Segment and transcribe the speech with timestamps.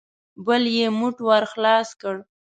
[0.45, 2.15] بل يې موټ ور خلاص کړ.